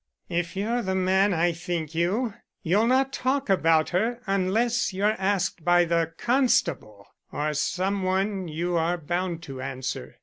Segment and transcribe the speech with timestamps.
[0.29, 5.63] "If you're the man I think you, you'll not talk about her unless you're asked
[5.63, 10.15] by the constable or some one you are bound to answer.